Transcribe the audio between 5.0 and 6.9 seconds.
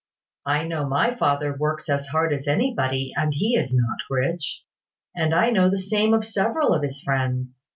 and I know the same of several of